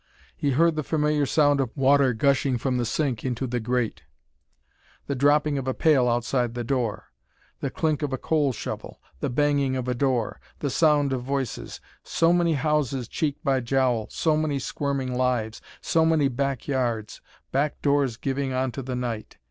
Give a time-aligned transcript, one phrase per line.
[0.35, 4.01] He heard the familiar sound of water gushing from the sink in to the grate,
[5.05, 7.11] the dropping of a pail outside the door,
[7.59, 11.79] the clink of a coal shovel, the banging of a door, the sound of voices.
[12.03, 17.21] So many houses cheek by jowl, so many squirming lives, so many back yards,
[17.51, 19.37] back doors giving on to the night.